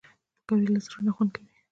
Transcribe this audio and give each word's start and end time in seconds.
پکورې 0.45 0.67
له 0.73 0.79
زړه 0.85 0.99
نه 1.07 1.11
خوند 1.15 1.31
کوي 1.35 1.49